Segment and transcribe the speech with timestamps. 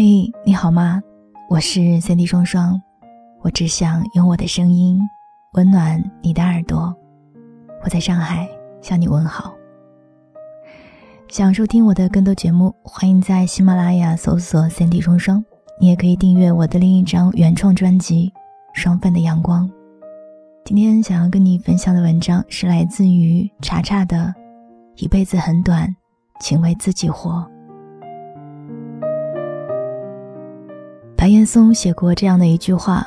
[0.00, 1.02] 嘿，你好吗？
[1.50, 2.80] 我是三 D 双双，
[3.42, 4.96] 我只想用我的声音
[5.54, 6.94] 温暖你的耳朵。
[7.82, 8.48] 我在上海
[8.80, 9.52] 向你问好。
[11.26, 15.44] 想收听我的更多节目，欢迎在喜马拉雅搜索三 D 双双。
[15.80, 18.32] 你也可以订阅我的另一张原创专辑
[18.80, 19.68] 《双份的阳光》。
[20.64, 24.32] 今天想要跟你分享的文章是来自于查查的
[25.04, 25.92] 《一辈子很短，
[26.38, 27.44] 请为自己活》。
[31.28, 33.04] 白岩松写过这样的一句话，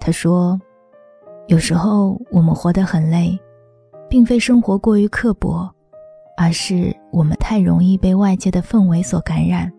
[0.00, 0.58] 他说
[1.48, 3.38] ：“有时候我们活得很累，
[4.08, 5.70] 并非生活过于刻薄，
[6.34, 9.70] 而是我们太容易被外界的氛围所感染，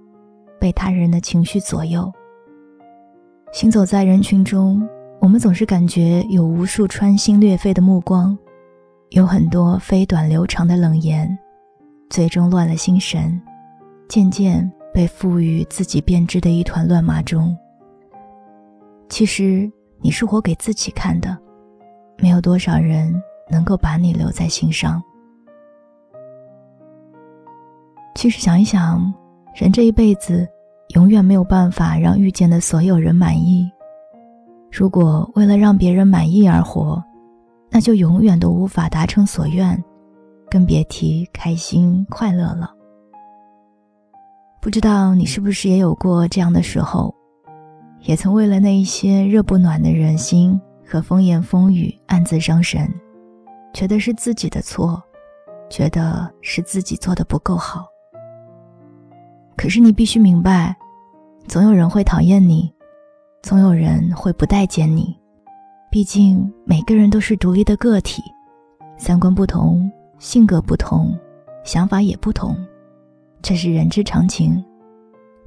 [0.60, 2.14] 被他人的情绪左右。
[3.52, 4.88] 行走在人群中，
[5.20, 8.38] 我们总是感觉有无数穿心裂肺的目光，
[9.10, 11.36] 有很多飞短流长的冷言，
[12.12, 13.42] 最终乱了心神，
[14.08, 17.58] 渐渐。”被赋予自己编织的一团乱麻中，
[19.14, 21.38] 其实你是活给自己看的，
[22.18, 23.14] 没有多少人
[23.48, 25.00] 能够把你留在心上。
[28.16, 29.14] 其实想一想，
[29.54, 30.50] 人这一辈子，
[30.96, 33.70] 永远没有办法让遇见的所有人满意。
[34.72, 37.00] 如果为了让别人满意而活，
[37.70, 39.80] 那就永远都无法达成所愿，
[40.50, 42.74] 更别提开心快乐了。
[44.60, 47.14] 不知道你是不是也有过这样的时候，
[48.04, 52.94] 也曾为了那一些热不暖的人心和风言风语暗自伤神，
[53.74, 55.02] 觉得是自己的错，
[55.70, 57.88] 觉得是自己做的不够好。
[59.56, 60.76] 可是你必须明白，
[61.48, 62.70] 总有人会讨厌你，
[63.42, 65.18] 总有人会不待见你，
[65.90, 68.22] 毕竟每个人都是独立的个体，
[68.98, 71.18] 三观不同，性格不同，
[71.64, 72.54] 想法也不同。
[73.42, 74.62] 这是人之常情，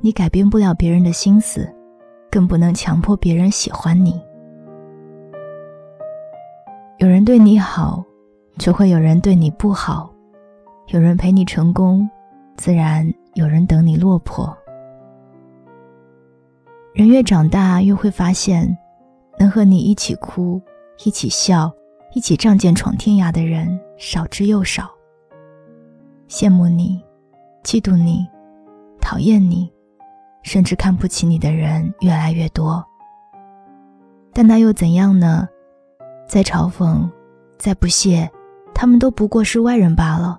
[0.01, 1.71] 你改变不了别人的心思，
[2.31, 4.21] 更不能强迫别人喜欢你。
[6.99, 8.05] 有人对你好，
[8.59, 10.11] 就会有人对你不好；
[10.89, 12.09] 有人陪你成功，
[12.57, 14.57] 自然有人等你落魄。
[16.95, 18.77] 人越长大，越会发现，
[19.39, 20.61] 能和你一起哭、
[21.05, 21.73] 一起笑、
[22.15, 24.91] 一起仗剑闯天涯的人少之又少。
[26.29, 27.05] 羡慕你。
[27.63, 28.25] 嫉妒你、
[29.01, 29.69] 讨厌你，
[30.47, 32.83] 甚至看不起你的人越来越多。
[34.33, 35.49] 但那又怎样呢？
[36.29, 37.11] 再嘲讽，
[37.59, 38.31] 再不屑，
[38.73, 40.39] 他们都不过是外人罢了。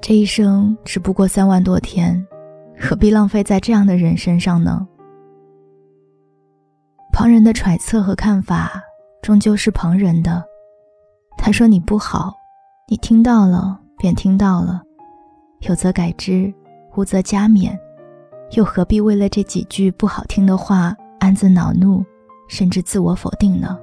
[0.00, 2.24] 这一生只不过三万多天，
[2.78, 4.86] 何必浪费在这样的人身上呢？
[7.12, 8.80] 旁人的揣测和看法，
[9.22, 10.44] 终究是旁人的。
[11.36, 12.32] 他说你不好，
[12.86, 14.82] 你听到了便听到了。
[15.62, 16.54] 有则改之，
[16.94, 17.76] 无则加勉，
[18.52, 22.04] 又何必为了这几句不好听的话暗自恼怒，
[22.48, 23.78] 甚至自我否定呢？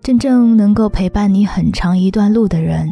[0.00, 2.88] 真正能够陪伴你很长一段路的人，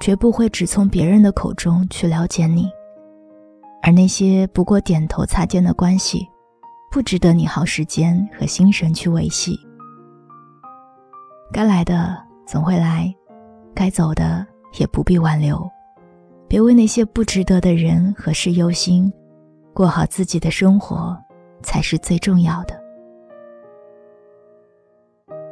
[0.00, 2.68] 绝不会只从别人的口中去了解你，
[3.82, 6.26] 而那些不过点头擦肩的关系，
[6.90, 9.58] 不值得你耗时间和心神去维系。
[11.52, 13.14] 该来的总会来，
[13.74, 14.46] 该走的
[14.78, 15.68] 也不必挽留。
[16.48, 19.12] 别为那些不值得的人和事忧心，
[19.76, 21.14] 过好自己的生活
[21.62, 22.82] 才是最重要的。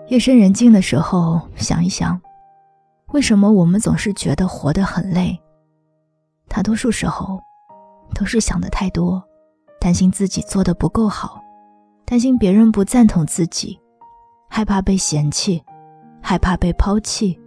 [0.06, 2.18] 夜深人静的时候，想一想，
[3.08, 5.38] 为什么我们总是觉得活得很累？
[6.48, 7.38] 大多数时候，
[8.14, 9.22] 都是想的太多，
[9.78, 11.38] 担心自己做的不够好，
[12.06, 13.78] 担心别人不赞同自己，
[14.48, 15.62] 害怕被嫌弃，
[16.22, 17.38] 害怕被抛弃，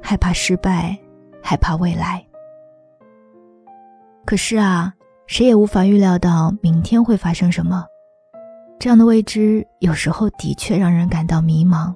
[0.00, 0.96] 害怕失败，
[1.42, 2.24] 害怕未来。
[4.24, 4.94] 可是啊，
[5.32, 7.86] 谁也无法预料到明天会发生什么。
[8.78, 11.90] 这样的未知，有时候的确让人感到迷茫，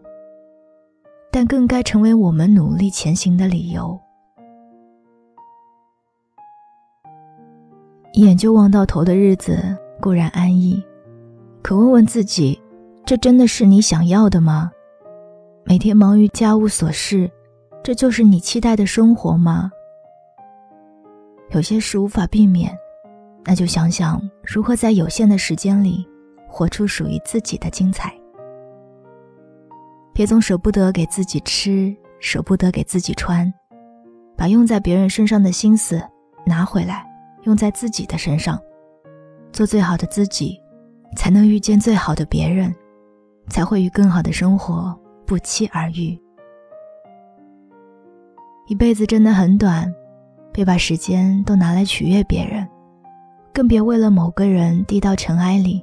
[1.30, 4.00] 但更该成为我们努力前行的理由。
[8.14, 10.82] 一眼就望到头的日子固然安逸，
[11.60, 12.58] 可问问自己，
[13.04, 14.70] 这真的是你想要的吗？
[15.62, 17.30] 每天忙于家务琐事，
[17.84, 19.70] 这就是你期待的生活吗？
[21.50, 22.74] 有些事无法避免，
[23.46, 26.04] 那就想想如何在有限的时间里，
[26.48, 28.12] 活出属于自己的精彩。
[30.12, 33.52] 别总舍不得给自己吃，舍不得给自己穿，
[34.36, 36.02] 把用在别人身上的心思
[36.44, 37.06] 拿回来，
[37.44, 38.60] 用在自己的身上，
[39.52, 40.60] 做最好的自己，
[41.16, 42.74] 才能遇见最好的别人，
[43.48, 46.18] 才会与更好的生活不期而遇。
[48.66, 49.94] 一辈子真的很短。
[50.52, 52.65] 别把时间都拿来取悦别人，
[53.56, 55.82] 更别为了某个人低到尘埃里。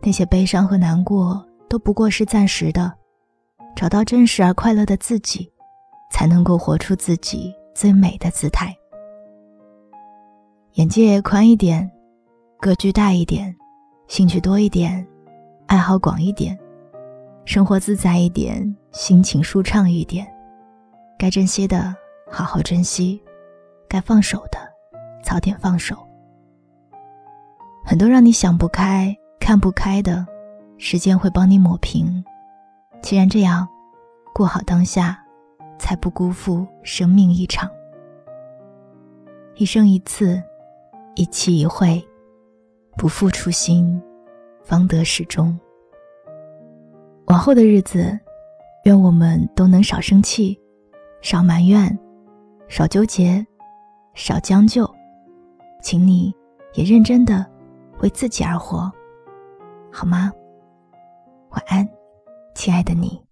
[0.00, 2.92] 那些悲伤和难过都不过是暂时的，
[3.74, 5.50] 找到真实而快乐的自己，
[6.12, 8.72] 才能够活出自己最美的姿态。
[10.74, 11.90] 眼界宽一点，
[12.60, 13.52] 格局大一点，
[14.06, 15.04] 兴趣多一点，
[15.66, 16.56] 爱好广一点，
[17.44, 20.24] 生活自在一点，心情舒畅一点。
[21.18, 21.92] 该珍惜的
[22.30, 23.20] 好好珍惜，
[23.88, 24.60] 该放手的
[25.24, 25.96] 早点放手。
[27.88, 29.16] 很多让你想不开。
[29.40, 30.26] 看不开的，
[30.76, 32.22] 时间会帮你抹平。
[33.00, 33.66] 既然这样，
[34.34, 35.18] 过好当下，
[35.78, 37.66] 才不辜负生命一场。
[39.54, 40.38] 一生一次，
[41.14, 42.06] 一期一会，
[42.98, 43.98] 不负初心，
[44.62, 45.58] 方得始终。
[47.28, 48.20] 往后的日子，
[48.84, 50.60] 愿我们都能少生气，
[51.22, 51.98] 少埋怨，
[52.68, 53.46] 少纠结，
[54.12, 54.86] 少将就。
[55.82, 56.34] 请你
[56.74, 57.46] 也认真的
[58.00, 58.90] 为自己而活。
[59.92, 60.32] 好吗？
[61.50, 61.88] 晚安，
[62.54, 63.27] 亲爱的你。